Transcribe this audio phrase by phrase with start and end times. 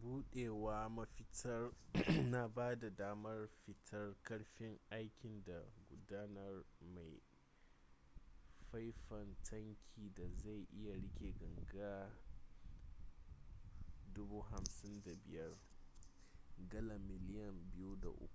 [0.00, 1.62] budawar mafitar
[2.30, 7.20] na bada damar fitar karfin aikin da gudanar mai a
[8.70, 12.10] faifan tankin da zai iya rike ganga
[14.14, 15.56] 55,000
[16.70, 18.28] gallan miliyan 2.3